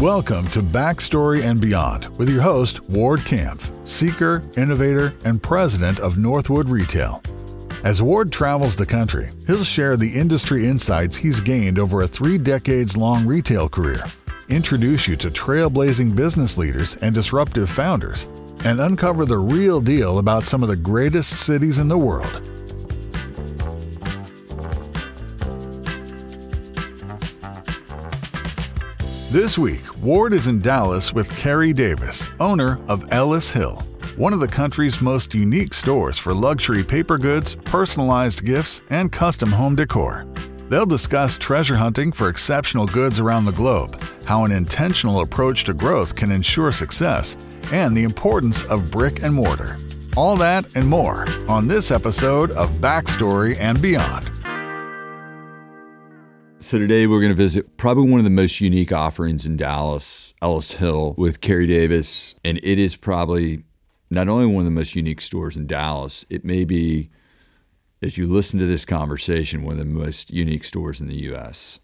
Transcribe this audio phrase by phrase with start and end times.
[0.00, 6.18] Welcome to Backstory and Beyond with your host, Ward Kampf, seeker, innovator, and president of
[6.18, 7.22] Northwood Retail.
[7.82, 12.36] As Ward travels the country, he'll share the industry insights he's gained over a three
[12.36, 14.04] decades long retail career,
[14.50, 18.24] introduce you to trailblazing business leaders and disruptive founders,
[18.66, 22.55] and uncover the real deal about some of the greatest cities in the world.
[29.36, 33.86] This week, Ward is in Dallas with Kerri Davis, owner of Ellis Hill,
[34.16, 39.52] one of the country's most unique stores for luxury paper goods, personalized gifts, and custom
[39.52, 40.26] home decor.
[40.70, 45.74] They'll discuss treasure hunting for exceptional goods around the globe, how an intentional approach to
[45.74, 47.36] growth can ensure success,
[47.72, 49.76] and the importance of brick and mortar.
[50.16, 54.30] All that and more on this episode of Backstory and Beyond.
[56.66, 60.34] So today we're going to visit probably one of the most unique offerings in Dallas,
[60.42, 63.62] Ellis Hill, with Kerri Davis, and it is probably
[64.10, 67.08] not only one of the most unique stores in Dallas, it may be,
[68.02, 71.78] as you listen to this conversation, one of the most unique stores in the U.S.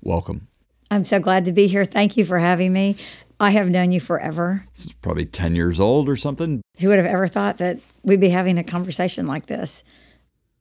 [0.00, 0.48] Welcome.
[0.90, 1.84] I'm so glad to be here.
[1.84, 2.96] Thank you for having me.
[3.38, 4.66] I have known you forever.
[4.74, 6.62] Is probably 10 years old or something.
[6.80, 9.84] Who would have ever thought that we'd be having a conversation like this?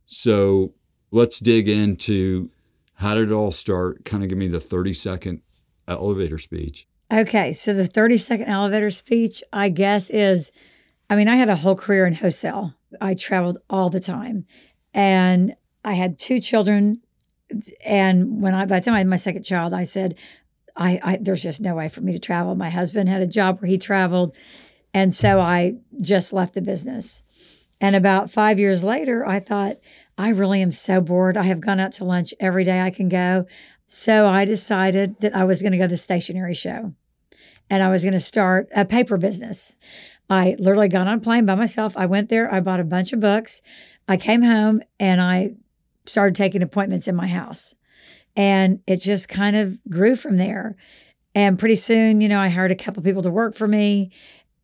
[0.06, 0.76] So
[1.10, 2.52] let's dig into
[2.96, 4.06] how did it all start?
[4.06, 5.42] Kind of give me the 30 second
[5.88, 6.88] elevator speech.
[7.14, 10.52] Okay, so the 30 second elevator speech, I guess, is
[11.10, 12.74] I mean, I had a whole career in wholesale.
[13.00, 14.46] I traveled all the time
[14.94, 17.02] and I had two children.
[17.86, 20.16] And when I, by the time I had my second child, I said,
[20.76, 22.56] I, I, there's just no way for me to travel.
[22.56, 24.36] My husband had a job where he traveled.
[24.94, 27.22] And so I just left the business.
[27.80, 29.76] And about five years later, I thought,
[30.18, 31.38] I really am so bored.
[31.38, 33.46] I have gone out to lunch every day I can go.
[33.88, 36.94] So I decided that I was going to go to the stationery show
[37.70, 39.76] and I was going to start a paper business.
[40.30, 41.96] I literally got on a plane by myself.
[41.98, 43.62] I went there, I bought a bunch of books.
[44.08, 45.56] I came home and I
[46.06, 47.76] started taking appointments in my house.
[48.36, 50.76] And it just kind of grew from there.
[51.34, 54.12] And pretty soon, you know, I hired a couple people to work for me.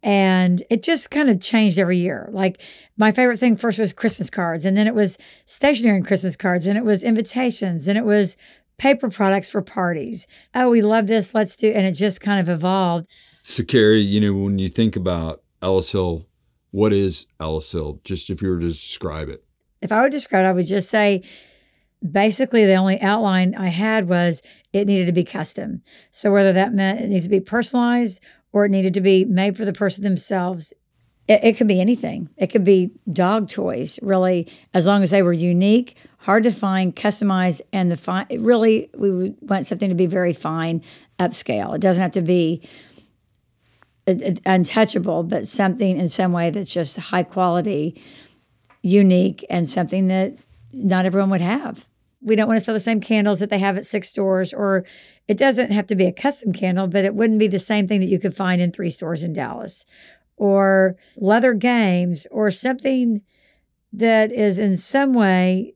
[0.03, 2.29] And it just kind of changed every year.
[2.31, 2.61] Like
[2.97, 6.65] my favorite thing first was Christmas cards, and then it was stationery and Christmas cards,
[6.65, 8.35] and it was invitations, and it was
[8.77, 10.27] paper products for parties.
[10.55, 11.35] Oh, we love this.
[11.35, 11.71] Let's do.
[11.71, 13.07] And it just kind of evolved.
[13.43, 16.25] So, Kerri, you know, when you think about Ellis Hill,
[16.71, 17.99] what is Ellis Hill?
[18.03, 19.43] Just if you were to describe it.
[19.81, 21.21] If I would describe it, I would just say
[22.09, 24.41] basically the only outline I had was
[24.73, 25.83] it needed to be custom.
[26.09, 28.19] So whether that meant it needs to be personalized
[28.53, 30.73] or it needed to be made for the person themselves,
[31.27, 32.29] it, it could be anything.
[32.37, 36.95] It could be dog toys, really, as long as they were unique, hard to find,
[36.95, 38.27] customized, and the fine.
[38.39, 40.83] Really, we want something to be very fine,
[41.19, 41.75] upscale.
[41.75, 42.67] It doesn't have to be
[44.45, 48.01] untouchable, but something in some way that's just high quality,
[48.81, 50.37] unique, and something that
[50.73, 51.87] not everyone would have.
[52.21, 54.85] We don't want to sell the same candles that they have at six stores, or
[55.27, 57.99] it doesn't have to be a custom candle, but it wouldn't be the same thing
[57.99, 59.85] that you could find in three stores in Dallas,
[60.37, 63.21] or leather games, or something
[63.91, 65.73] that is in some way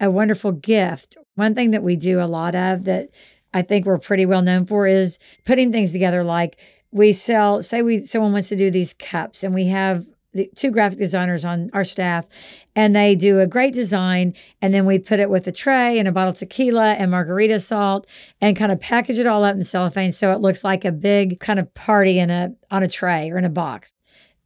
[0.00, 1.16] a wonderful gift.
[1.34, 3.08] One thing that we do a lot of that
[3.52, 6.58] I think we're pretty well known for is putting things together like
[6.90, 10.06] we sell say we someone wants to do these cups and we have
[10.54, 12.26] two graphic designers on our staff
[12.74, 16.08] and they do a great design and then we put it with a tray and
[16.08, 18.06] a bottle of tequila and margarita salt
[18.40, 21.40] and kind of package it all up in cellophane so it looks like a big
[21.40, 23.94] kind of party in a on a tray or in a box.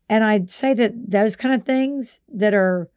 [0.08, 2.88] And i'd say that those kind of things that are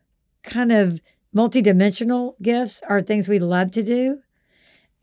[0.43, 1.01] kind of
[1.35, 4.19] multidimensional gifts are things we love to do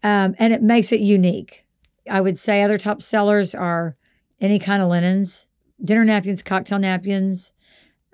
[0.03, 1.65] um, and it makes it unique.
[2.11, 3.97] I would say other top sellers are
[4.41, 5.47] any kind of linens,
[5.83, 7.53] dinner napkins, cocktail napkins,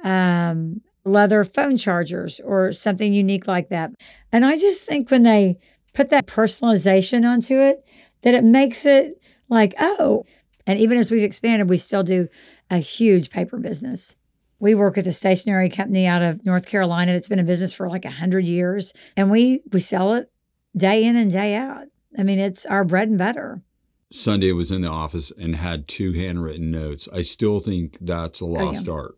[0.05, 3.93] um, leather phone chargers, or something unique like that.
[4.31, 5.59] And I just think when they
[5.95, 7.85] put that personalization onto it,
[8.23, 10.25] that it makes it like, oh,
[10.67, 12.29] and even as we've expanded, we still do
[12.71, 14.15] a huge paper business.
[14.61, 17.89] We work with a stationery company out of North Carolina that's been in business for
[17.89, 20.31] like 100 years, and we, we sell it
[20.77, 21.87] day in and day out.
[22.19, 23.63] I mean, it's our bread and butter.
[24.11, 27.09] Sunday was in the office and had two handwritten notes.
[27.13, 28.99] I still think that's a lost oh, yeah.
[28.99, 29.18] art.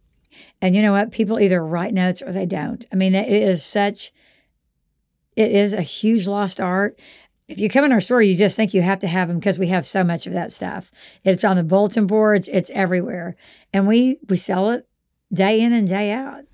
[0.60, 1.12] And you know what?
[1.12, 2.84] People either write notes or they don't.
[2.92, 4.12] I mean, it is such,
[5.36, 7.00] it is a huge lost art.
[7.48, 9.58] If you come in our store, you just think you have to have them because
[9.58, 10.90] we have so much of that stuff.
[11.24, 13.36] It's on the bulletin boards, it's everywhere.
[13.72, 14.86] And we we sell it
[15.32, 16.44] day in and day out.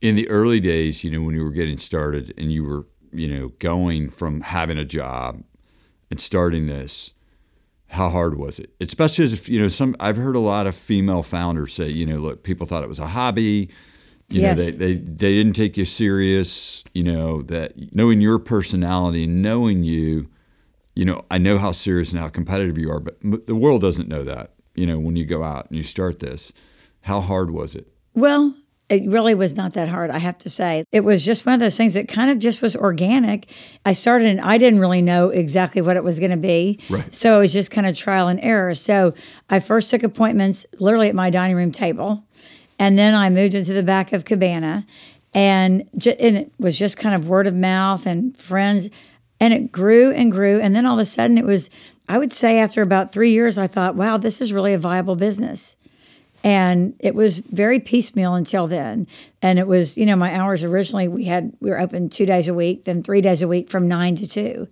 [0.00, 3.26] In the early days, you know, when you were getting started and you were, you
[3.26, 5.42] know, going from having a job
[6.08, 7.14] and starting this,
[7.88, 8.70] how hard was it?
[8.80, 12.06] Especially as if, you know, some I've heard a lot of female founders say, you
[12.06, 13.70] know, look, people thought it was a hobby.
[14.30, 14.58] You Yes.
[14.58, 19.40] know, they, they they didn't take you serious, you know, that knowing your personality and
[19.42, 20.28] knowing you,
[20.94, 24.08] you know, I know how serious and how competitive you are, but the world doesn't
[24.08, 24.52] know that.
[24.74, 26.52] You know, when you go out and you start this,
[27.02, 27.88] how hard was it?
[28.14, 28.54] Well,
[28.88, 30.84] it really was not that hard, I have to say.
[30.92, 33.50] It was just one of those things that kind of just was organic.
[33.84, 36.78] I started and I didn't really know exactly what it was going to be.
[36.88, 37.12] Right.
[37.12, 38.74] So it was just kind of trial and error.
[38.74, 39.12] So
[39.50, 42.24] I first took appointments literally at my dining room table.
[42.78, 44.86] And then I moved into the back of Cabana.
[45.34, 48.88] And, ju- and it was just kind of word of mouth and friends.
[49.38, 50.60] And it grew and grew.
[50.60, 51.68] And then all of a sudden it was,
[52.08, 55.14] I would say after about three years, I thought, wow, this is really a viable
[55.14, 55.76] business
[56.44, 59.06] and it was very piecemeal until then.
[59.42, 62.48] And it was you know my hours originally we had we were open two days
[62.48, 64.68] a week then three days a week from nine to two.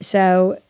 [0.00, 0.60] So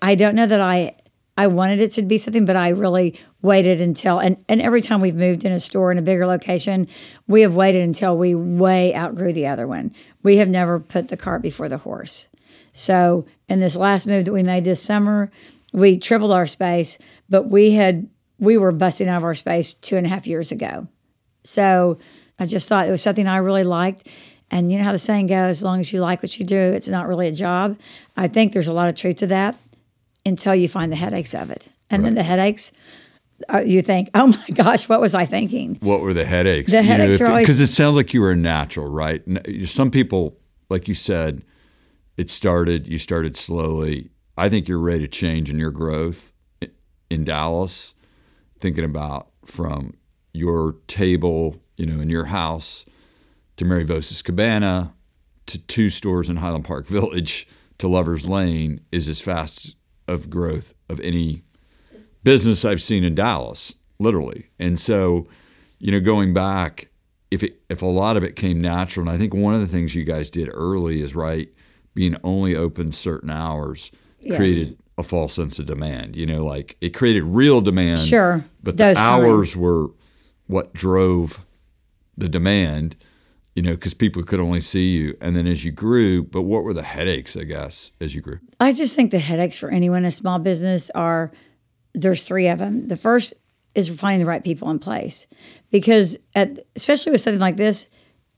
[0.00, 0.94] i don't know that i
[1.36, 5.00] i wanted it to be something but i really waited until and, and every time
[5.00, 6.86] we've moved in a store in a bigger location
[7.26, 9.92] we have waited until we way outgrew the other one.
[10.22, 12.28] We have never put the cart before the horse.
[12.72, 15.30] So in this last move that we made this summer
[15.72, 18.08] we tripled our space but we had
[18.42, 20.88] we were busting out of our space two and a half years ago.
[21.44, 21.98] So
[22.40, 24.08] I just thought it was something I really liked.
[24.50, 26.58] And you know how the saying goes, as long as you like what you do,
[26.58, 27.78] it's not really a job.
[28.16, 29.56] I think there's a lot of truth to that
[30.26, 31.68] until you find the headaches of it.
[31.88, 32.72] And then the headaches,
[33.52, 35.76] uh, you think, oh my gosh, what was I thinking?
[35.80, 36.72] What were the headaches?
[36.72, 39.22] The headaches are always- because it sounds like you were a natural, right?
[39.66, 40.36] Some people,
[40.68, 41.44] like you said,
[42.16, 42.88] it started.
[42.88, 44.10] You started slowly.
[44.36, 46.32] I think you're ready to change in your growth
[47.08, 47.94] in Dallas.
[48.62, 49.94] Thinking about from
[50.32, 52.86] your table, you know, in your house
[53.56, 54.94] to Mary Vosa's Cabana
[55.46, 57.48] to two stores in Highland Park Village
[57.78, 59.74] to Lovers Lane is as fast
[60.06, 61.42] of growth of any
[62.22, 64.50] business I've seen in Dallas, literally.
[64.60, 65.26] And so,
[65.80, 66.88] you know, going back,
[67.32, 69.66] if it, if a lot of it came natural, and I think one of the
[69.66, 71.48] things you guys did early is right,
[71.96, 74.36] being only open certain hours Yes.
[74.36, 76.16] created a false sense of demand.
[76.16, 78.00] You know, like it created real demand.
[78.00, 79.08] Sure, But the those times.
[79.08, 79.88] hours were
[80.46, 81.44] what drove
[82.16, 82.96] the demand.
[83.54, 86.64] You know, because people could only see you, and then as you grew, but what
[86.64, 87.36] were the headaches?
[87.36, 88.38] I guess as you grew.
[88.58, 91.32] I just think the headaches for anyone in a small business are
[91.94, 92.88] there's three of them.
[92.88, 93.34] The first
[93.74, 95.26] is finding the right people in place
[95.70, 97.88] because at, especially with something like this,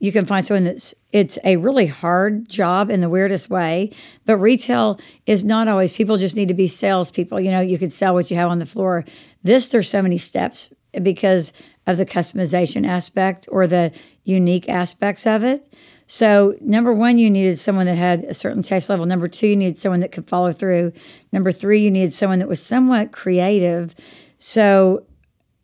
[0.04, 3.90] you can find someone that's it's a really hard job in the weirdest way.
[4.26, 7.40] But retail is not always people just need to be salespeople.
[7.40, 9.04] You know, you could sell what you have on the floor.
[9.42, 10.72] This there's so many steps
[11.02, 11.52] because
[11.86, 13.92] of the customization aspect or the
[14.24, 15.66] unique aspects of it.
[16.06, 19.06] So, number one, you needed someone that had a certain taste level.
[19.06, 20.92] Number two, you needed someone that could follow through.
[21.32, 23.94] Number three, you needed someone that was somewhat creative.
[24.36, 25.06] So,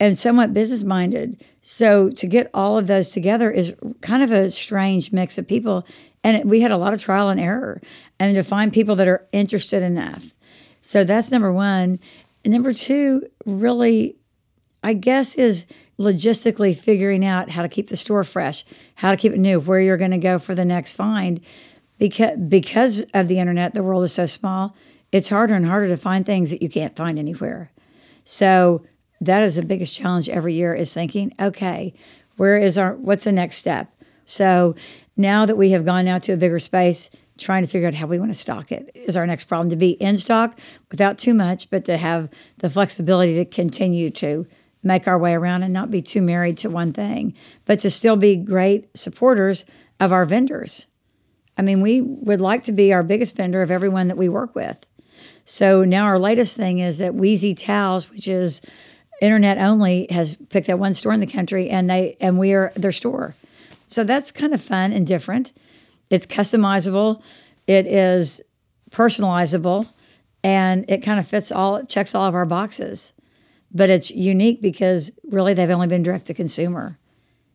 [0.00, 1.44] and somewhat business minded.
[1.60, 5.86] So, to get all of those together is kind of a strange mix of people.
[6.24, 7.80] And we had a lot of trial and error
[8.18, 10.34] and to find people that are interested enough.
[10.80, 12.00] So, that's number one.
[12.42, 14.16] And number two, really
[14.82, 15.66] I guess, is
[15.98, 18.64] logistically figuring out how to keep the store fresh,
[18.96, 21.40] how to keep it new, where you're going to go for the next find.
[21.98, 24.74] Because, because of the internet, the world is so small,
[25.12, 27.70] it's harder and harder to find things that you can't find anywhere.
[28.24, 28.86] So
[29.20, 31.92] that is the biggest challenge every year is thinking, okay,
[32.36, 33.94] where is our, what's the next step?
[34.24, 34.74] So
[35.16, 38.06] now that we have gone out to a bigger space, trying to figure out how
[38.06, 40.58] we want to stock it is our next problem to be in stock
[40.90, 44.46] without too much, but to have the flexibility to continue to
[44.82, 47.34] make our way around and not be too married to one thing,
[47.64, 49.64] but to still be great supporters
[49.98, 50.86] of our vendors.
[51.56, 54.54] I mean, we would like to be our biggest vendor of everyone that we work
[54.54, 54.86] with.
[55.44, 58.62] So now our latest thing is that Weezie Towels, which is
[59.20, 62.72] internet only, has picked that one store in the country, and they and we are
[62.76, 63.34] their store.
[63.88, 65.52] So that's kind of fun and different.
[66.10, 67.22] It's customizable.
[67.66, 68.40] It is
[68.90, 69.88] personalizable,
[70.42, 71.76] and it kind of fits all.
[71.76, 73.12] It checks all of our boxes,
[73.72, 76.98] but it's unique because really they've only been direct to consumer.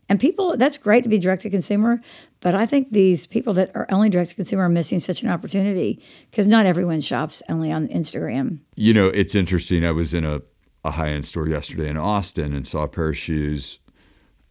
[0.07, 1.99] And people, that's great to be direct to consumer,
[2.39, 5.29] but I think these people that are only direct to consumer are missing such an
[5.29, 8.59] opportunity because not everyone shops only on Instagram.
[8.75, 9.83] You know, it's interesting.
[9.83, 10.43] I was in a,
[10.85, 13.79] a high end store yesterday in Austin and saw a pair of shoes.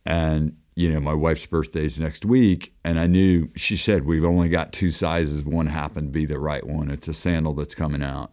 [0.04, 2.74] And, you know, my wife's birthday is next week.
[2.84, 5.44] And I knew, she said, we've only got two sizes.
[5.44, 6.90] One happened to be the right one.
[6.90, 8.32] It's a sandal that's coming out.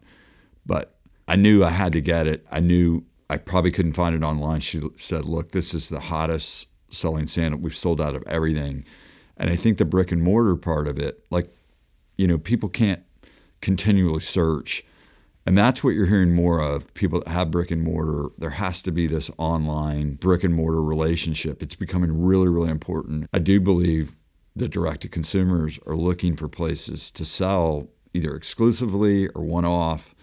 [0.65, 0.95] But
[1.27, 2.45] I knew I had to get it.
[2.51, 4.59] I knew I probably couldn't find it online.
[4.59, 7.59] She said, look, this is the hottest selling sandal.
[7.59, 8.83] We've sold out of everything.
[9.37, 11.49] And I think the brick and mortar part of it, like,
[12.17, 13.03] you know, people can't
[13.61, 14.83] continually search
[15.45, 16.93] And that's what you're hearing more of.
[16.93, 20.83] People that have brick and mortar, there has to be this online brick and mortar
[20.83, 21.63] relationship.
[21.63, 23.27] It's becoming really, really important.
[23.33, 24.15] I do believe
[24.55, 30.13] that direct to consumers are looking for places to sell either exclusively or one off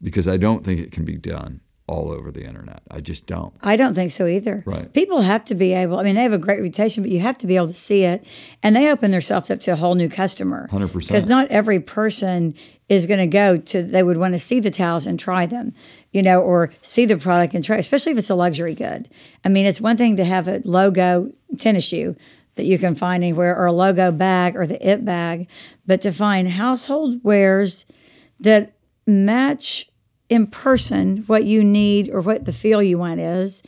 [0.00, 2.82] because I don't think it can be done all over the internet.
[2.90, 3.54] I just don't.
[3.62, 4.64] I don't think so either.
[4.66, 4.92] Right.
[4.92, 7.38] People have to be able, I mean, they have a great reputation, but you have
[7.38, 8.26] to be able to see it.
[8.62, 10.68] And they open themselves up to a whole new customer.
[10.72, 10.92] 100%.
[10.92, 12.54] Because not every person
[12.88, 15.74] is going to go to, they would want to see the towels and try them,
[16.10, 19.08] you know, or see the product and try, especially if it's a luxury good.
[19.44, 22.16] I mean, it's one thing to have a logo tennis shoe
[22.56, 25.48] that you can find anywhere or a logo bag or the it bag,
[25.86, 27.86] but to find household wares
[28.40, 28.72] that
[29.06, 29.88] match
[30.28, 33.62] in person what you need or what the feel you want is.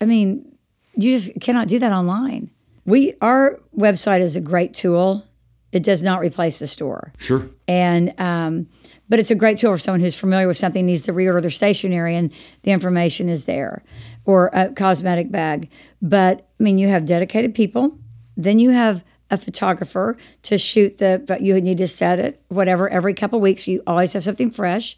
[0.00, 0.56] I mean,
[0.94, 2.50] you just cannot do that online.
[2.84, 5.24] We our website is a great tool.
[5.72, 7.12] It does not replace the store.
[7.18, 7.46] Sure.
[7.68, 8.66] And um,
[9.08, 11.50] but it's a great tool for someone who's familiar with something needs to reorder their
[11.50, 13.82] stationery and the information is there
[14.24, 15.68] or a cosmetic bag.
[16.00, 17.98] But I mean, you have dedicated people.
[18.36, 22.88] Then you have a photographer to shoot the, but you need to set it, whatever,
[22.88, 23.68] every couple weeks.
[23.68, 24.96] You always have something fresh.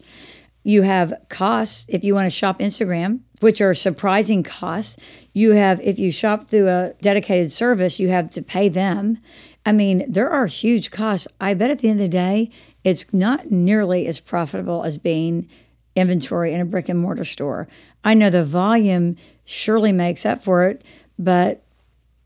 [0.63, 4.97] You have costs if you want to shop Instagram, which are surprising costs.
[5.33, 9.19] You have, if you shop through a dedicated service, you have to pay them.
[9.65, 11.27] I mean, there are huge costs.
[11.39, 12.49] I bet at the end of the day,
[12.83, 15.49] it's not nearly as profitable as being
[15.95, 17.67] inventory in a brick and mortar store.
[18.03, 19.15] I know the volume
[19.45, 20.83] surely makes up for it,
[21.19, 21.63] but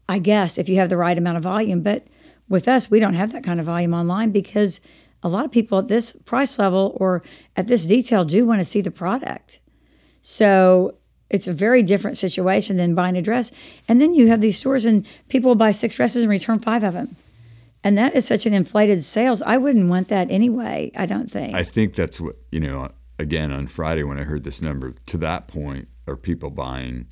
[0.07, 2.07] I guess if you have the right amount of volume, but
[2.49, 4.79] with us, we don't have that kind of volume online because
[5.23, 7.23] a lot of people at this price level or
[7.55, 9.59] at this detail do want to see the product.
[10.21, 10.97] So
[11.29, 13.51] it's a very different situation than buying a dress.
[13.87, 16.93] And then you have these stores and people buy six dresses and return five of
[16.93, 17.15] them.
[17.83, 19.41] And that is such an inflated sales.
[19.41, 21.55] I wouldn't want that anyway, I don't think.
[21.55, 25.17] I think that's what, you know, again, on Friday when I heard this number, to
[25.19, 27.07] that point, are people buying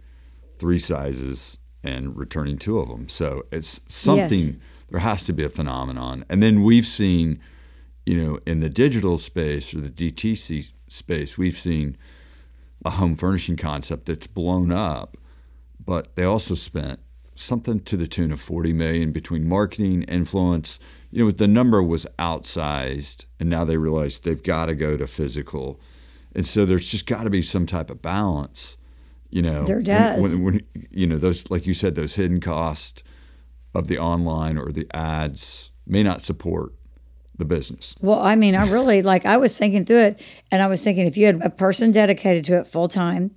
[0.60, 3.08] three sizes and returning two of them.
[3.10, 4.56] So it's something, yes.
[4.90, 6.26] there has to be a phenomenon.
[6.30, 7.40] And then we've seen,
[8.06, 11.98] you know, in the digital space or the DTC space, we've seen
[12.84, 15.18] a home furnishing concept that's blown up,
[15.84, 17.00] but they also spent
[17.34, 20.80] something to the tune of 40 million between marketing, influence.
[21.12, 25.08] You know, the number was outsized, and now they realize they've got to go to
[25.08, 25.80] physical.
[26.36, 28.78] And so there's just got to be some type of balance,
[29.30, 29.64] you know.
[29.64, 30.22] There does.
[30.22, 33.04] When, when, when, you know, those, like you said, those hidden costs
[33.74, 36.74] of the online or the ads may not support
[37.38, 37.96] the business?
[38.02, 41.06] Well, I mean, I really like, I was thinking through it and I was thinking
[41.06, 43.32] if you had a person dedicated to it full time,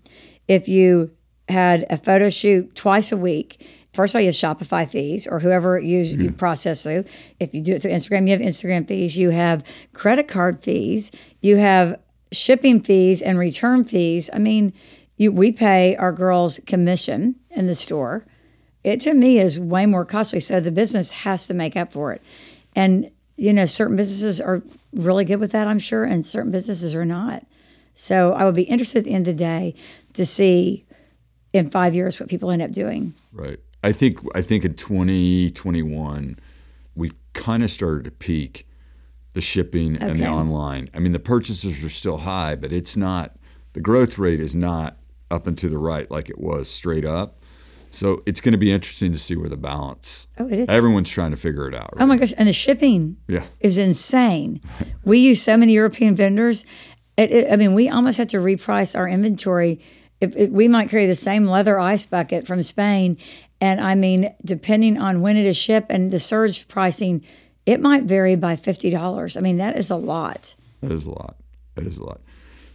[0.46, 1.12] if you
[1.48, 5.40] had a photo shoot twice a week, first of all, you have Shopify fees or
[5.40, 6.20] whoever you, mm-hmm.
[6.20, 7.04] you process through.
[7.40, 11.10] If you do it through Instagram, you have Instagram fees, you have credit card fees,
[11.40, 11.98] you have
[12.32, 14.28] shipping fees and return fees.
[14.32, 14.72] I mean,
[15.16, 18.26] you, we pay our girls commission in the store.
[18.84, 20.40] It to me is way more costly.
[20.40, 22.22] So the business has to make up for it.
[22.76, 26.94] And you know, certain businesses are really good with that, I'm sure, and certain businesses
[26.96, 27.46] are not.
[27.94, 29.74] So I would be interested at the end of the day
[30.14, 30.84] to see
[31.52, 33.14] in five years what people end up doing.
[33.32, 33.60] Right.
[33.84, 36.38] I think I think in 2021
[36.96, 38.66] we've kind of started to peak
[39.34, 40.10] the shipping okay.
[40.10, 40.88] and the online.
[40.92, 43.36] I mean, the purchases are still high, but it's not
[43.72, 44.96] the growth rate is not
[45.30, 47.37] up and to the right like it was straight up.
[47.90, 50.28] So it's going to be interesting to see where the balance.
[50.38, 50.68] Oh, it is.
[50.68, 51.90] Everyone's trying to figure it out.
[51.94, 52.02] Right?
[52.02, 52.32] Oh my gosh!
[52.36, 54.60] And the shipping, yeah, is insane.
[55.04, 56.64] we use so many European vendors.
[57.16, 59.80] It, it, I mean, we almost have to reprice our inventory.
[60.20, 63.16] If, we might carry the same leather ice bucket from Spain,
[63.60, 67.24] and I mean, depending on when it is shipped and the surge pricing,
[67.66, 69.36] it might vary by fifty dollars.
[69.36, 70.54] I mean, that is a lot.
[70.80, 71.36] That is a lot.
[71.74, 72.20] That is a lot.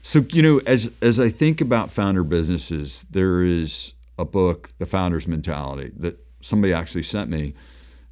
[0.02, 4.86] So you know, as as I think about founder businesses, there is a book, The
[4.86, 7.54] Founder's Mentality, that somebody actually sent me.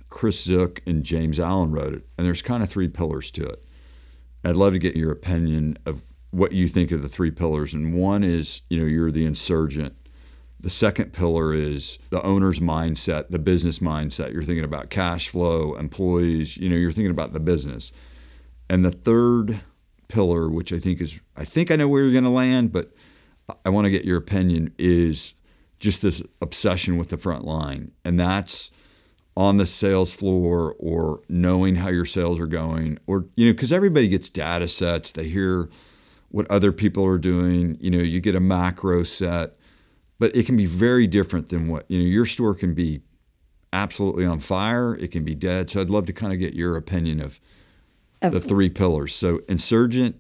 [0.10, 3.64] Chris Zook and James Allen wrote it, and there's kind of three pillars to it.
[4.44, 7.74] I'd love to get your opinion of what you think of the three pillars.
[7.74, 9.96] And one is, you know, you're the insurgent.
[10.60, 14.34] The second pillar is the owner's mindset, the business mindset.
[14.34, 17.92] You're thinking about cash flow, employees, you know, you're thinking about the business.
[18.70, 19.62] And the third
[20.08, 22.94] pillar, which I think is, I think I know where you're going to land, but
[23.66, 25.34] I want to get your opinion, is
[25.82, 27.92] just this obsession with the front line.
[28.06, 28.72] And that's
[29.36, 33.74] on the sales floor or knowing how your sales are going or you know because
[33.74, 35.12] everybody gets data sets.
[35.12, 35.70] They hear
[36.30, 37.78] what other people are doing.
[37.82, 39.56] You know you get a macro set
[40.20, 43.02] but it can be very different than what you know your store can be
[43.74, 44.96] absolutely on fire.
[44.96, 45.70] It can be dead.
[45.70, 47.40] So i'd love to kind of get your opinion of,
[48.22, 49.16] of the three pillars.
[49.16, 50.18] So insurgent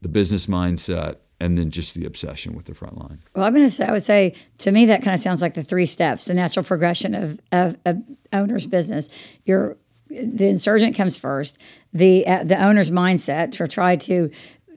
[0.00, 3.20] the business mindset, and then just the obsession with the front line.
[3.34, 5.62] Well, I'm to say, I would say to me that kind of sounds like the
[5.62, 8.02] three steps, the natural progression of of, of
[8.32, 9.08] owner's business.
[9.44, 9.76] Your
[10.08, 11.58] the insurgent comes first.
[11.92, 14.30] The uh, the owner's mindset to try to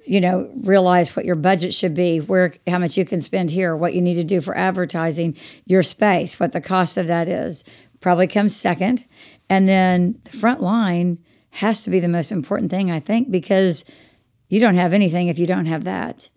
[0.05, 3.75] you know realize what your budget should be where how much you can spend here
[3.75, 5.35] what you need to do for advertising
[5.65, 7.63] your space what the cost of that is
[7.99, 9.05] probably comes second
[9.49, 11.19] and then the front line
[11.51, 13.83] has to be the most important thing i think because
[14.47, 16.29] you don't have anything if you don't have that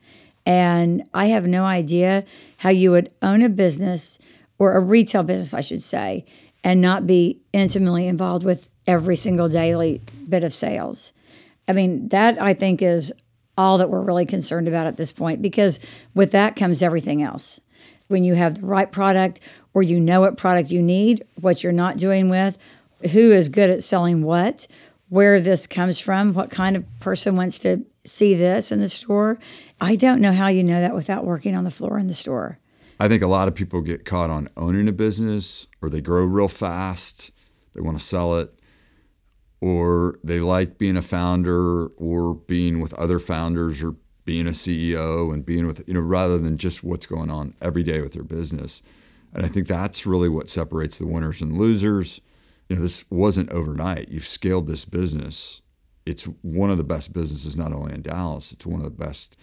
[0.44, 2.24] and i have no idea
[2.58, 4.18] how you would own a business
[4.58, 6.24] or a retail business i should say
[6.64, 11.12] and not be intimately involved with every single daily bit of sales
[11.68, 13.12] I mean, that I think is
[13.56, 15.78] all that we're really concerned about at this point because
[16.14, 17.60] with that comes everything else.
[18.08, 19.40] When you have the right product
[19.74, 22.58] or you know what product you need, what you're not doing with,
[23.12, 24.66] who is good at selling what,
[25.08, 29.38] where this comes from, what kind of person wants to see this in the store.
[29.82, 32.60] I don't know how you know that without working on the floor in the store.
[33.00, 36.24] I think a lot of people get caught on owning a business or they grow
[36.24, 37.32] real fast,
[37.74, 38.54] they want to sell it
[39.60, 45.34] or they like being a founder or being with other founders or being a CEO
[45.34, 48.22] and being with, you know, rather than just what's going on every day with their
[48.22, 48.84] business.
[49.34, 52.20] And I think that's really what separates the winners and losers.
[52.68, 54.10] You know, this wasn't overnight.
[54.10, 55.60] You've scaled this business.
[56.06, 59.36] It's one of the best businesses, not only in Dallas, it's one of the best,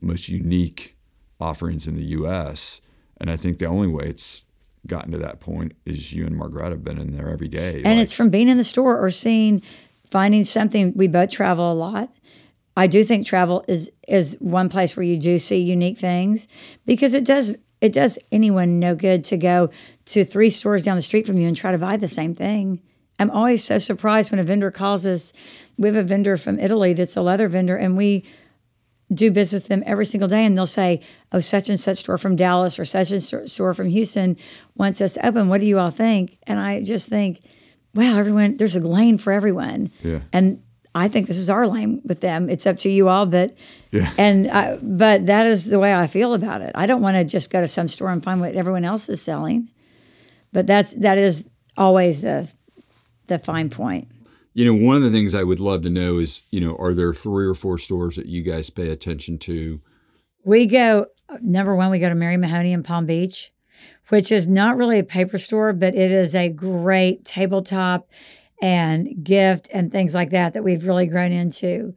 [0.00, 0.96] most unique
[1.40, 2.80] offerings in the US.
[3.18, 4.44] And I think the only way it's
[4.86, 7.82] gotten to that point is you and Margaret have been in there every day.
[7.84, 9.62] And like, it's from being in the store or seeing,
[10.10, 10.92] finding something.
[10.94, 12.10] We both travel a lot.
[12.76, 16.48] I do think travel is is one place where you do see unique things
[16.86, 19.70] because it does it does anyone no good to go
[20.06, 22.80] to three stores down the street from you and try to buy the same thing.
[23.18, 25.32] I'm always so surprised when a vendor calls us.
[25.76, 28.24] We have a vendor from Italy that's a leather vendor, and we
[29.12, 31.00] do business with them every single day and they'll say,
[31.32, 34.36] oh, such and such store from Dallas or such and such store from Houston
[34.76, 35.48] wants us to open.
[35.48, 36.38] What do you all think?
[36.46, 37.40] And I just think,
[37.94, 39.90] wow, everyone, there's a lane for everyone.
[40.02, 40.20] Yeah.
[40.32, 40.62] And
[40.94, 42.48] I think this is our lane with them.
[42.48, 43.56] It's up to you all, but
[43.90, 44.12] yeah.
[44.18, 46.72] and I, but that is the way I feel about it.
[46.74, 49.22] I don't want to just go to some store and find what everyone else is
[49.22, 49.68] selling,
[50.52, 51.46] but that's that is
[51.76, 52.50] always the
[53.28, 54.08] the fine point.
[54.52, 56.92] You know, one of the things I would love to know is, you know, are
[56.92, 59.80] there three or four stores that you guys pay attention to?
[60.44, 63.52] We go, uh, number one, we go to Mary Mahoney in Palm Beach,
[64.08, 68.10] which is not really a paper store, but it is a great tabletop
[68.60, 71.94] and gift and things like that that we've really grown into.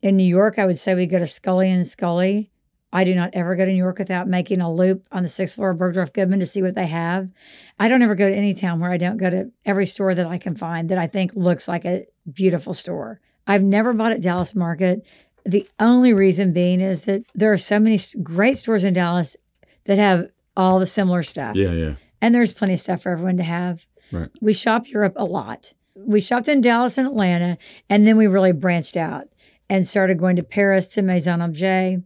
[0.00, 2.50] In New York, I would say we go to Scully and Scully.
[2.96, 5.56] I do not ever go to New York without making a loop on the sixth
[5.56, 7.30] floor of Bergdorf Goodman to see what they have.
[7.78, 10.26] I don't ever go to any town where I don't go to every store that
[10.26, 13.20] I can find that I think looks like a beautiful store.
[13.46, 15.06] I've never bought at Dallas Market.
[15.44, 19.36] The only reason being is that there are so many great stores in Dallas
[19.84, 21.54] that have all the similar stuff.
[21.54, 21.96] Yeah, yeah.
[22.22, 23.84] And there's plenty of stuff for everyone to have.
[24.10, 24.30] Right.
[24.40, 25.74] We shop Europe a lot.
[25.94, 27.58] We shopped in Dallas and Atlanta,
[27.90, 29.28] and then we really branched out
[29.68, 32.00] and started going to Paris to Maison Objet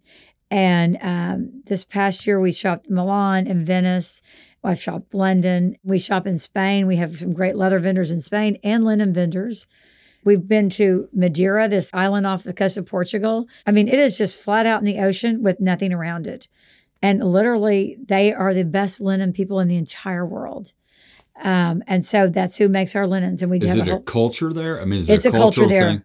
[0.50, 4.20] and um, this past year, we shopped Milan and Venice.
[4.64, 5.76] I've shopped London.
[5.84, 6.86] We shop in Spain.
[6.86, 9.66] We have some great leather vendors in Spain and linen vendors.
[10.24, 13.48] We've been to Madeira, this island off the coast of Portugal.
[13.66, 16.46] I mean, it is just flat out in the ocean with nothing around it.
[17.00, 20.74] And literally, they are the best linen people in the entire world.
[21.42, 23.42] Um, and so that's who makes our linens.
[23.42, 24.80] And we is have it a, whole, culture there?
[24.80, 25.88] I mean, is it's a, a culture there.
[25.88, 26.02] Thing?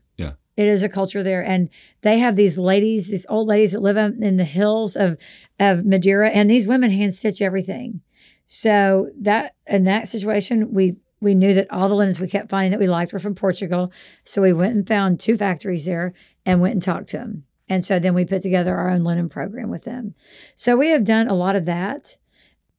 [0.57, 1.69] It is a culture there, and
[2.01, 5.17] they have these ladies, these old ladies that live in the hills of
[5.59, 8.01] of Madeira, and these women hand stitch everything.
[8.45, 12.71] So that in that situation, we we knew that all the linens we kept finding
[12.71, 13.91] that we liked were from Portugal.
[14.23, 16.13] So we went and found two factories there
[16.45, 17.45] and went and talked to them.
[17.67, 20.13] And so then we put together our own linen program with them.
[20.53, 22.17] So we have done a lot of that.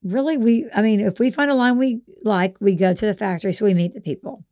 [0.02, 3.14] Really, we I mean, if we find a line we like, we go to the
[3.14, 4.44] factory so we meet the people.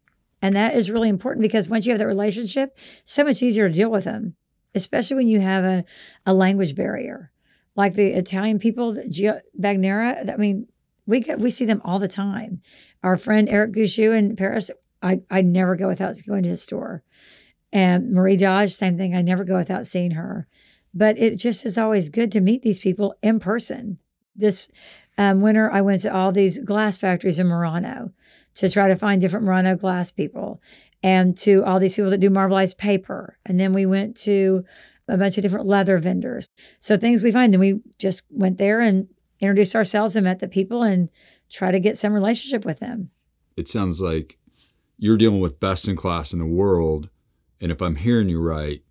[0.45, 2.77] And that is really important because once you have that relationship,
[3.07, 4.37] so much easier to deal with them,
[4.75, 5.87] especially when you have a,
[6.27, 7.33] a language barrier.
[7.77, 10.69] Like the Italian people, Gio Bagnera, I mean,
[11.07, 12.61] we get, we see them all the time.
[13.03, 17.03] Our friend Eric Gouchou in Paris, I, I never go without going to his store.
[17.73, 19.15] And Marie Dodge, same thing.
[19.17, 20.47] I never go without seeing her.
[20.93, 23.99] But it just is always good to meet these people in person.
[24.37, 24.71] This
[25.17, 28.13] um, winter, I went to all these glass factories in Murano
[28.55, 30.63] to try to find different Murano glass people
[31.03, 33.39] and to all these people that do marbleized paper.
[33.45, 34.65] And then we went to
[35.09, 36.49] a bunch of different leather vendors.
[36.79, 39.09] So things we find, then we just went there and
[39.41, 41.11] introduced ourselves and met the people and
[41.51, 43.11] try to get some relationship with them.
[43.57, 44.39] It sounds like
[44.97, 47.11] you're dealing with best in class in the world.
[47.61, 48.83] And if I'm hearing you right,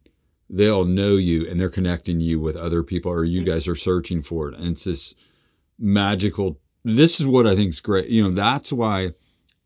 [0.50, 4.22] they'll know you and they're connecting you with other people or you guys are searching
[4.22, 4.56] for it.
[4.56, 5.16] And it's this
[5.80, 8.10] magical this is what I think is great.
[8.10, 9.12] You know, that's why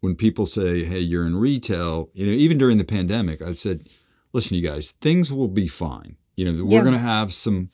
[0.01, 3.88] when people say, Hey, you're in retail, you know, even during the pandemic, I said,
[4.33, 6.17] Listen, you guys, things will be fine.
[6.36, 6.83] You know, we're Yeah.
[6.83, 7.69] gonna have some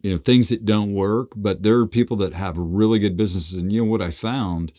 [0.00, 3.60] you know, things that don't work, but there are people that have really good businesses.
[3.60, 4.70] And you know what I found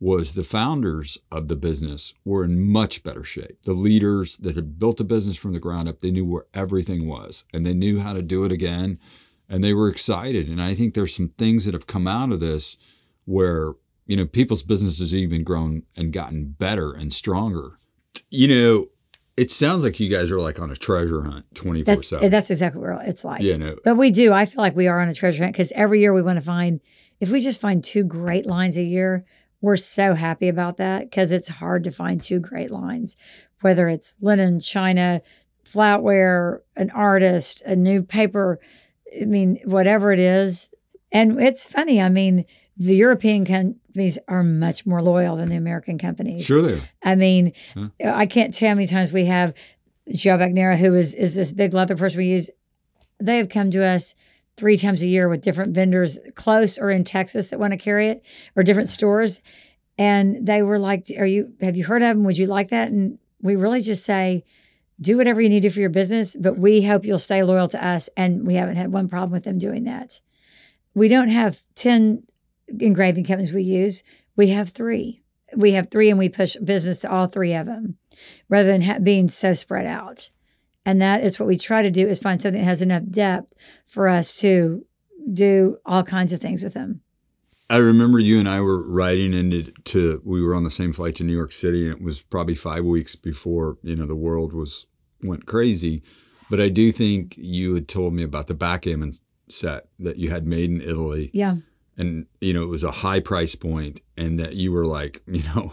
[0.00, 3.60] was the founders of the business were in much better shape.
[3.66, 7.06] The leaders that had built the business from the ground up, they knew where everything
[7.06, 8.98] was and they knew how to do it again
[9.46, 10.48] and they were excited.
[10.48, 12.78] And I think there's some things that have come out of this
[13.26, 13.74] where,
[14.06, 17.72] you know, people's businesses even grown and gotten better and stronger.
[18.30, 18.86] You know,
[19.36, 22.30] it sounds like you guys are like on a treasure hunt 24 That's 7.
[22.30, 23.42] that's exactly what it's like.
[23.42, 23.76] Yeah, no.
[23.84, 24.32] But we do.
[24.32, 26.44] I feel like we are on a treasure hunt because every year we want to
[26.44, 26.80] find.
[27.20, 29.24] If we just find two great lines a year,
[29.60, 33.16] we're so happy about that because it's hard to find two great lines,
[33.60, 35.22] whether it's linen, china,
[35.64, 38.58] flatware, an artist, a new paper.
[39.20, 40.68] I mean, whatever it is.
[41.12, 42.00] And it's funny.
[42.00, 42.44] I mean,
[42.76, 46.44] the European companies are much more loyal than the American companies.
[46.44, 46.88] Sure they are.
[47.02, 47.52] I mean,
[48.04, 49.54] I can't tell how many times we have
[50.08, 52.50] Giobagnara, who is is this big leather person we use.
[53.20, 54.14] They have come to us
[54.56, 58.08] three times a year with different vendors close or in Texas that want to carry
[58.08, 58.24] it,
[58.56, 59.40] or different stores,
[59.98, 61.52] and they were like, "Are you?
[61.60, 62.24] Have you heard of them?
[62.24, 64.44] Would you like that?" And we really just say,
[65.00, 67.68] "Do whatever you need to do for your business, but we hope you'll stay loyal
[67.68, 70.20] to us." And we haven't had one problem with them doing that.
[70.94, 72.24] We don't have ten
[72.80, 74.02] engraving companies we use.
[74.36, 75.22] We have three
[75.56, 77.96] we have three and we push business to all three of them
[78.48, 80.30] rather than ha- being so spread out
[80.84, 83.52] and that is what we try to do is find something that has enough depth
[83.86, 84.84] for us to
[85.32, 87.00] do all kinds of things with them
[87.70, 91.14] I remember you and I were riding into to we were on the same flight
[91.16, 94.52] to New York City and it was probably 5 weeks before, you know, the world
[94.52, 94.88] was
[95.22, 96.02] went crazy.
[96.50, 99.12] But I do think you had told me about the backgammon
[99.48, 101.56] set that you had made in Italy yeah
[101.96, 105.42] and you know, it was a high price point and that you were like, you
[105.54, 105.72] know,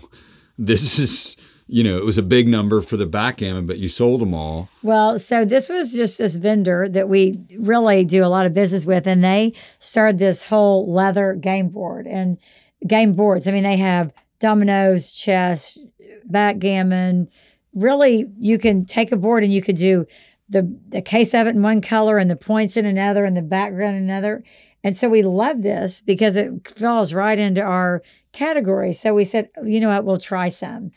[0.57, 1.37] this is
[1.71, 4.69] you know, it was a big number for the backgammon, but you sold them all.
[4.81, 8.87] Well, so this was just this vendor that we really do a lot of business
[8.87, 12.39] with, and they started this whole leather game board and
[12.87, 13.47] game boards.
[13.47, 15.77] I mean, they have dominoes, chess,
[16.25, 17.29] backgammon.
[17.75, 20.07] Really, you can take a board and you could do
[20.49, 23.43] the, the case of it in one color and the points in another and the
[23.43, 24.43] background in another.
[24.83, 28.93] And so we love this because it falls right into our category.
[28.93, 30.91] So we said, you know what, we'll try some.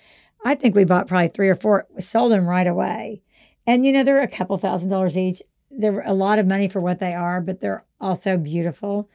[0.44, 3.22] I think we bought probably three or four, sold them right away.
[3.66, 5.42] And you know, they're a couple thousand dollars each.
[5.70, 9.08] They're a lot of money for what they are, but they're also beautiful.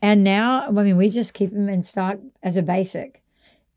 [0.00, 3.22] And now, I mean, we just keep them in stock as a basic.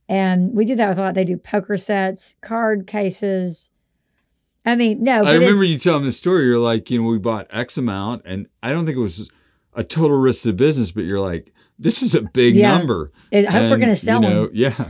[0.09, 1.13] And we do that with a lot.
[1.13, 3.71] They do poker sets, card cases.
[4.65, 6.45] I mean, no, I remember you telling the story.
[6.45, 9.29] You're like, you know, we bought X amount, and I don't think it was
[9.75, 12.77] a total risk to the business, but you're like, this is a big Yeah.
[12.77, 13.07] number.
[13.33, 14.51] I hope we're gonna sell you know, them.
[14.55, 14.89] Yeah.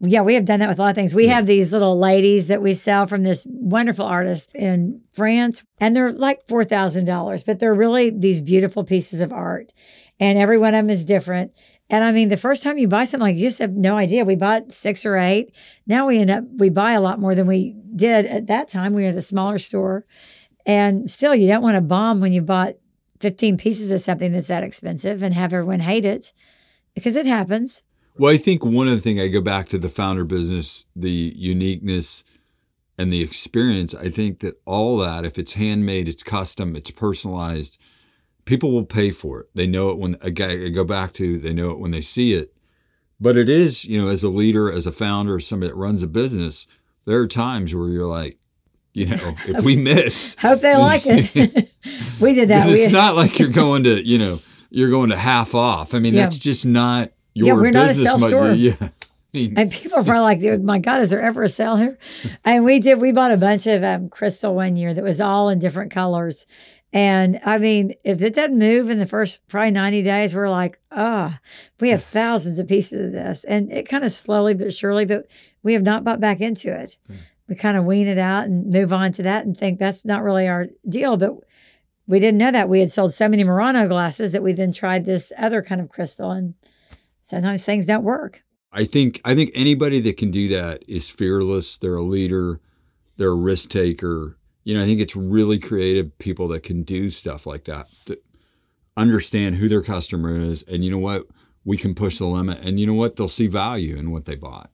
[0.00, 1.12] Yeah, we have done that with a lot of things.
[1.12, 5.94] We have these little ladies that we sell from this wonderful artist in France, and
[5.96, 9.72] they're like $4,000, but they're really these beautiful pieces of art.
[10.20, 11.50] And every one of them is different.
[11.90, 14.24] And I mean, the first time you buy something, like you just have no idea.
[14.24, 15.52] We bought six or eight.
[15.86, 18.92] Now we end up, we buy a lot more than we did at that time.
[18.92, 20.04] We were at a smaller store.
[20.64, 22.74] And still, you don't want to bomb when you bought
[23.20, 26.32] 15 pieces of something that's that expensive and have everyone hate it
[26.94, 27.82] because it happens.
[28.16, 31.32] Well, I think one of the thing I go back to the founder business, the
[31.36, 32.24] uniqueness
[32.98, 33.94] and the experience.
[33.94, 37.80] I think that all that, if it's handmade, it's custom, it's personalized,
[38.44, 39.46] people will pay for it.
[39.54, 42.32] They know it when again, I go back to they know it when they see
[42.32, 42.52] it.
[43.20, 46.08] But it is, you know, as a leader, as a founder, somebody that runs a
[46.08, 46.66] business,
[47.04, 48.38] there are times where you're like,
[48.98, 51.32] you know, if we miss, Hope they like it.
[52.20, 52.68] we did that.
[52.68, 54.38] it's not like you're going to, you know,
[54.70, 55.94] you're going to half off.
[55.94, 56.22] I mean, Yeah.
[56.24, 58.50] that's just not your Yeah, we're not a business sell store.
[58.52, 58.88] Yeah.
[59.34, 61.98] And people are like, "Dude, my God, is there ever a sale here?
[62.44, 65.48] And we did, we bought a bunch of um, crystal one year that was all
[65.50, 66.46] in different colors.
[66.92, 70.80] And I mean, if it doesn't move in the first probably 90 days, we're like,
[70.90, 71.38] ah,
[71.78, 73.44] we have thousands of pieces of this.
[73.44, 75.30] And it kind of slowly but surely, but
[75.62, 76.96] we have not bought back into it.
[77.48, 80.22] We kind of wean it out and move on to that and think that's not
[80.22, 81.16] really our deal.
[81.16, 81.36] But
[82.06, 82.68] we didn't know that.
[82.68, 85.88] We had sold so many Murano glasses that we then tried this other kind of
[85.88, 86.30] crystal.
[86.30, 86.54] And
[87.22, 88.42] sometimes things don't work.
[88.70, 91.78] I think I think anybody that can do that is fearless.
[91.78, 92.60] They're a leader.
[93.16, 94.36] They're a risk taker.
[94.64, 97.86] You know, I think it's really creative people that can do stuff like that.
[98.06, 98.22] That
[98.96, 101.26] understand who their customer is, and you know what,
[101.64, 102.58] we can push the limit.
[102.60, 104.70] And you know what, they'll see value in what they bought.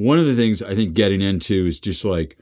[0.00, 2.38] One of the things I think getting into is just like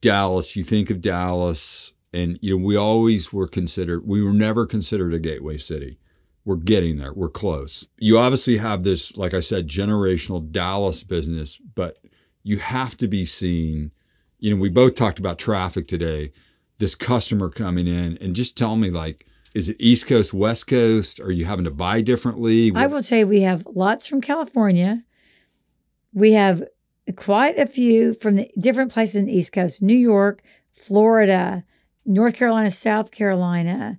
[0.00, 0.56] Dallas.
[0.56, 5.14] You think of Dallas, And you know, we always were considered we were never considered
[5.14, 6.00] a gateway city.
[6.44, 7.12] We're getting there.
[7.12, 7.86] We're close.
[7.98, 11.98] You obviously have this, like I said, generational Dallas business, but
[12.42, 13.92] you have to be seen.
[14.40, 16.32] You know, we both talked about traffic today.
[16.78, 21.20] This customer coming in and just tell me like, is it East Coast, West Coast?
[21.20, 22.72] Are you having to buy differently?
[22.74, 25.04] I will you, we have lots from California.
[26.12, 26.62] We have
[27.16, 30.42] quite a few from the different places in the East Coast, New York,
[30.72, 31.64] Florida,
[32.04, 33.98] North Carolina, South Carolina,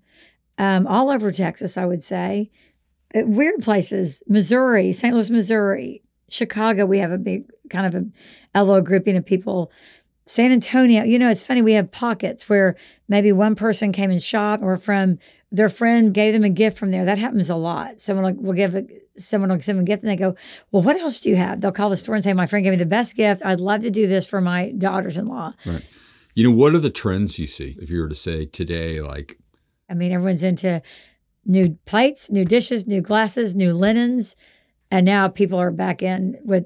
[0.58, 2.50] um, all over Texas, I would say.
[3.16, 5.14] Uh, weird places, Missouri, St.
[5.14, 6.86] Louis, Missouri, Chicago.
[6.86, 8.12] We have a big kind of
[8.54, 9.72] a LO grouping of people.
[10.26, 11.62] San Antonio, you know, it's funny.
[11.62, 12.76] We have pockets where
[13.08, 15.18] maybe one person came and shopped, or from
[15.52, 17.04] their friend gave them a gift from there.
[17.06, 18.00] That happens a lot.
[18.00, 18.86] Someone will, will give a,
[19.18, 20.36] someone will give them a gift, and they go,
[20.72, 22.72] "Well, what else do you have?" They'll call the store and say, "My friend gave
[22.72, 23.42] me the best gift.
[23.44, 25.86] I'd love to do this for my daughters-in-law." Right.
[26.36, 27.76] You know, what are the trends you see?
[27.82, 29.38] If you were to say today, like,
[29.90, 30.82] I mean, everyone's into
[31.46, 34.36] new plates, new dishes, new glasses, new linens,
[34.90, 36.66] and now people are back in with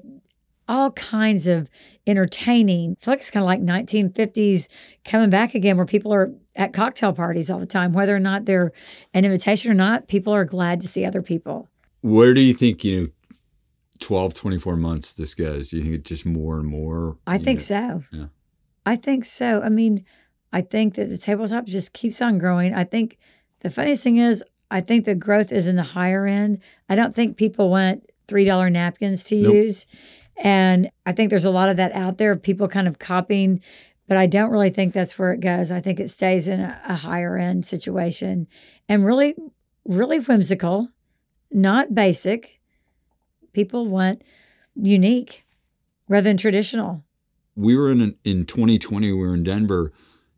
[0.68, 1.70] all kinds of
[2.06, 2.96] entertaining.
[3.00, 4.68] I feel like it's kind of like 1950s
[5.04, 8.44] coming back again, where people are at cocktail parties all the time, whether or not
[8.46, 8.72] they're
[9.14, 10.08] an invitation or not.
[10.08, 11.68] People are glad to see other people.
[12.00, 13.08] Where do you think you know?
[13.98, 17.60] 12 24 months this goes do you think it's just more and more I think
[17.60, 17.62] know?
[17.62, 18.02] so.
[18.12, 18.26] Yeah.
[18.84, 19.62] I think so.
[19.62, 20.00] I mean,
[20.52, 22.74] I think that the tabletop just keeps on growing.
[22.74, 23.16] I think
[23.60, 26.60] the funniest thing is, I think the growth is in the higher end.
[26.90, 29.54] I don't think people want $3 napkins to Nope.
[29.54, 29.86] use.
[30.42, 33.60] And I think there's a lot of that out there, people kind of copying,
[34.08, 35.72] but I don't really think that's where it goes.
[35.72, 38.46] I think it stays in a, a higher end situation
[38.88, 39.34] and really,
[39.84, 40.90] really whimsical,
[41.50, 42.60] not basic.
[43.52, 44.22] People want
[44.74, 45.46] unique
[46.08, 47.02] rather than traditional.
[47.56, 49.90] we were in in 2020 we were in denver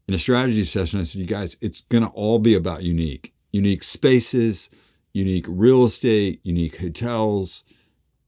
[0.07, 3.35] in a strategy session i said you guys it's going to all be about unique
[3.53, 4.71] unique spaces
[5.13, 7.65] unique real estate unique hotels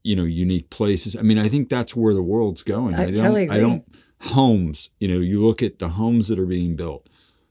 [0.03, 3.15] you know unique places i mean i think that's where the world's going I don't
[3.15, 3.85] totally i don't
[4.23, 7.09] homes you know you look at the homes that are being built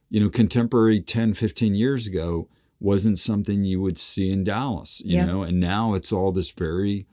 [0.10, 2.48] you know contemporary 10 15 years ago
[2.80, 5.26] wasn't something you would see in dallas you Yeah.
[5.26, 7.06] know and now it's all this very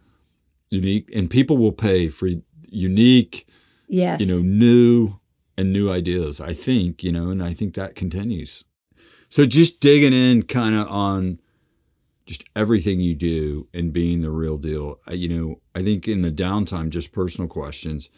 [0.71, 2.29] unique and people will pay for
[2.69, 3.47] unique
[3.89, 4.21] Yes.
[4.21, 5.21] you know, new
[5.57, 8.65] and new ideas, I think, you know, and I think that continues.
[9.29, 11.39] So just digging in kind of on
[12.27, 14.99] just everything you do and being the real deal.
[15.07, 18.11] I- You know, I think in the downtime, just personal questions,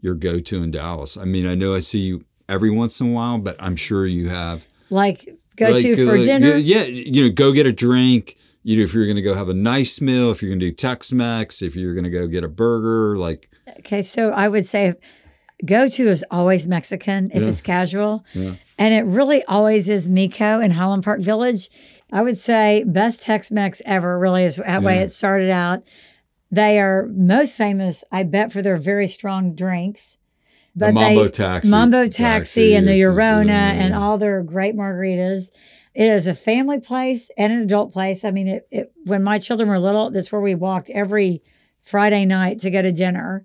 [0.00, 1.16] your go to in Dallas.
[1.16, 4.06] I mean, I know I see you every once in a while, but I'm sure
[4.06, 4.66] you have.
[4.90, 6.56] like go like, to for like, dinner.
[6.56, 8.36] Yeah, you know, go get a drink.
[8.62, 10.66] You know, if you're going to go have a nice meal, if you're going to
[10.66, 13.50] do Tex-Mex, if you're going to go get a burger, like
[13.80, 14.94] Okay, so I would say
[15.64, 17.48] go to is always Mexican if Yeah.
[17.48, 18.24] it's casual.
[18.34, 18.54] Yeah.
[18.78, 21.68] And it really always is Miko in Highland Park Village.
[22.12, 25.82] I would say best Tex Mex ever, really, is that way it started out.
[26.50, 30.18] They are most famous, I bet, for their very strong drinks.
[30.76, 34.42] The Mambo they, Taxi- Mambo Taxi Taxi, and the is- is uh, and all their
[34.42, 35.50] great margaritas.
[35.94, 38.24] It is a family place and an adult place.
[38.24, 41.42] I mean, it, it, when my children were little, that's where we walked every
[41.80, 43.44] Friday night to go to dinner.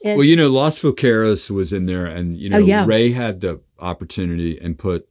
[0.00, 2.84] It's, Well, you know, Los Vaqueros was in there, and you oh, know, Oh, yeah.
[2.86, 5.08] Ray had the opportunity and put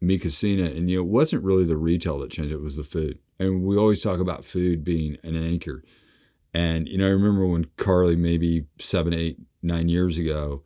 [0.00, 2.84] Mi Cocina, and you know, it wasn't really the retail that changed; it was the
[2.84, 3.18] food.
[3.38, 5.82] And we always talk about food being an anchor.
[6.54, 10.62] And you know, I remember when Carly, maybe seven, eight, nine years ago,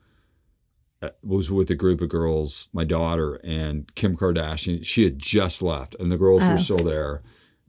[1.02, 4.84] uh, was with a group of girls, my daughter and Kim Kardashian.
[4.84, 6.52] She had just left, and the girls Oh.
[6.52, 7.22] were still there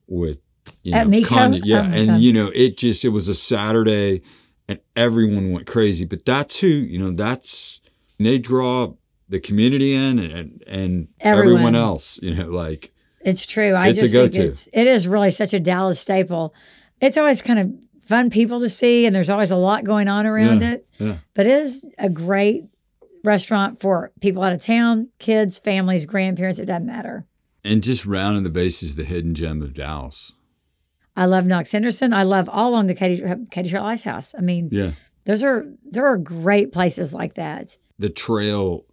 [0.07, 0.39] with
[0.83, 1.05] you know?
[1.05, 1.61] Kanye.
[1.63, 2.19] Yeah, Oh, and God.
[2.21, 4.21] you know, it just it was a Saturday,
[4.67, 6.05] and everyone went crazy.
[6.05, 7.11] But that's who you know.
[7.11, 7.81] That's
[8.19, 8.93] they draw
[9.33, 11.53] the community in, and and Everyone.
[11.53, 12.19] everyone else.
[12.21, 12.91] You know, like
[13.21, 13.73] It's true.
[13.73, 16.53] I It's just think it's it is really such a Dallas staple.
[17.01, 20.25] It's always kind of fun people to see, and there's always a lot going on
[20.25, 20.85] around Yeah, it.
[20.99, 21.15] yeah.
[21.33, 22.63] But it is a great
[23.23, 26.59] restaurant for people out of town, kids, families, grandparents.
[26.59, 27.25] It doesn't matter.
[27.65, 30.33] and just rounding the bases, the hidden gem of Dallas.
[31.15, 32.11] I love Knox Henderson.
[32.13, 34.35] I love all on the Katy Katy Trail Ice House.
[34.37, 34.91] I mean, Yeah,
[35.25, 37.77] those are there are great places like that.
[37.97, 38.83] the trail.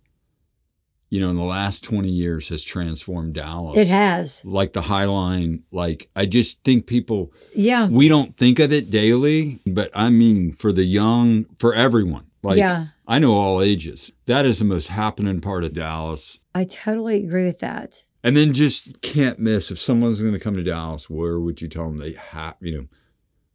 [1.11, 3.77] You know, in the last twenty years, has transformed Dallas.
[3.79, 5.65] It has, like the High Line.
[5.73, 10.53] Like I just think people yeah, we don't think of it daily, but I mean
[10.53, 12.27] for the young, for everyone.
[12.45, 12.87] Like Yeah.
[13.09, 14.13] I know all ages.
[14.27, 16.39] That is the most happening part of Dallas.
[16.55, 18.05] I totally agree with that.
[18.23, 21.67] And then just can't miss if someone's going to come to Dallas, where would you
[21.69, 22.87] tell them they have, you know,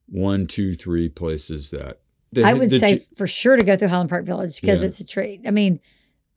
[0.08, 2.00] one, two, three places that
[2.32, 4.88] they, I would say you- for sure to go through Highland Park Village because Yeah.
[4.88, 5.42] it's a treat.
[5.48, 5.80] I mean,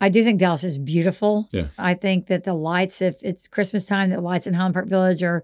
[0.00, 1.48] I do think Dallas is beautiful.
[1.52, 1.66] Yeah.
[1.78, 5.22] I think that the lights, if it's Christmas time, the lights in Highland Park Village
[5.22, 5.42] are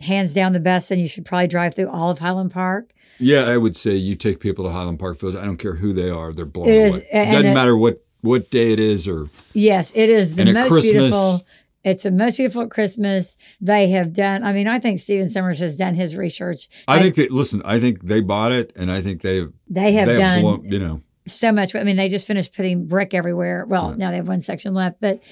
[0.00, 0.90] hands down the best.
[0.90, 2.92] And you should probably drive through all of Highland Park.
[3.18, 5.36] Yeah, I would say you take people to Highland Park Village.
[5.36, 7.06] I don't care who they are; they're blown It is, away.
[7.12, 10.68] it doesn't it- matter what what day it is or Yes, it is the most
[10.68, 11.40] Christmas- beautiful.
[11.84, 13.36] It's the most beautiful at Christmas.
[13.60, 14.42] They have done.
[14.42, 16.66] I mean, I think Stephen Summers has done his research.
[16.88, 19.92] I They- think that listen, I think they bought it, and I think they've they
[19.92, 21.00] have they done blown, you know.
[21.26, 21.74] So much.
[21.74, 23.64] I mean, they just finished putting brick everywhere.
[23.66, 25.22] Well, now they have one section left, but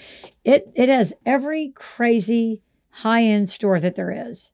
[0.44, 4.52] it it has every crazy high end store that there is.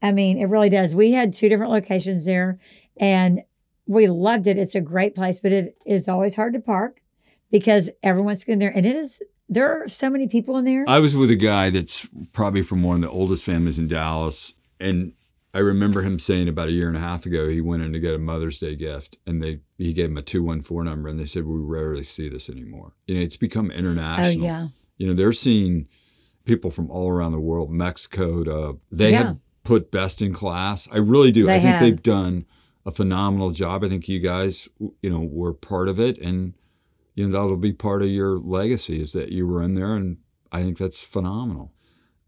[0.00, 0.94] I mean, it really does.
[0.94, 2.58] We had two different locations there,
[2.96, 3.42] and
[3.86, 4.58] we loved it.
[4.58, 7.02] It's a great place, but it is always hard to park
[7.50, 9.20] because everyone's in there, and it is.
[9.48, 10.84] There are so many people in there.
[10.86, 14.54] I was with a guy that's probably from one of the oldest families in Dallas,
[14.78, 15.14] and
[15.54, 18.00] I remember him saying about a year and a half ago he went in to
[18.00, 21.08] get a Mother's Day gift, and they he gave him a two one four number,
[21.08, 22.94] and they said we rarely see this anymore.
[23.06, 24.44] You know, it's become oh international.
[24.44, 25.88] yeah, You know, they're seeing
[26.44, 29.18] people from all around the world, Mexico to they Yeah.
[29.18, 30.88] have put best in class.
[30.92, 31.48] I really do.
[31.48, 31.80] I think have.
[31.80, 32.46] they've done
[32.86, 33.84] a phenomenal job.
[33.84, 34.68] I think you guys,
[35.02, 36.54] you know, were part of it, and
[37.14, 40.18] you know that'll be part of your legacy is that you were in there, and
[40.52, 41.72] I think that's phenomenal.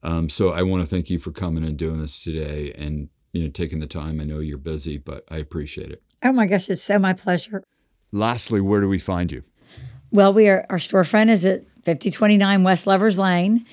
[0.02, 3.42] Um, so I want to thank you for coming and doing this today, and you
[3.44, 4.20] know taking the time.
[4.20, 6.02] I know you're busy, but I appreciate it.
[6.24, 7.62] oh my gosh, it's so my pleasure.
[8.12, 9.42] Lastly, where do we find you?
[10.10, 13.64] Well, we are our storefront is at fifty twenty nine West Lovers Lane.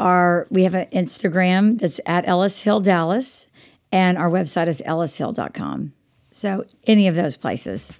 [0.00, 3.46] Our we have an Instagram that's at Ellis Hill Dallas,
[3.92, 5.92] and our website is ellishill.com.
[6.32, 7.92] So any of those places.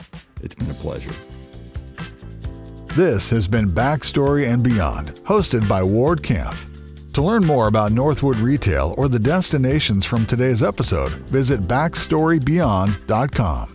[0.43, 1.13] It's been a pleasure.
[2.97, 6.57] This has been Backstory and Beyond, hosted by Ward Camp.
[7.15, 13.75] To learn more about Northwood Retail or the destinations from today's episode, visit backstorybeyond.com.